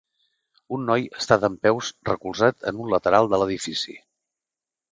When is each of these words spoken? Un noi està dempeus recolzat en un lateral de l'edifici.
Un 0.77 0.87
noi 0.89 1.05
està 1.19 1.37
dempeus 1.43 1.91
recolzat 2.11 2.67
en 2.73 2.81
un 2.87 2.91
lateral 2.97 3.33
de 3.35 3.43
l'edifici. 3.43 3.97